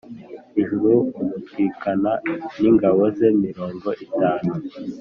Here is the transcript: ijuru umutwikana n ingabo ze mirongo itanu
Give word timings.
ijuru 0.61 0.91
umutwikana 1.21 2.11
n 2.59 2.61
ingabo 2.69 3.01
ze 3.17 3.27
mirongo 3.45 3.87
itanu 4.05 4.51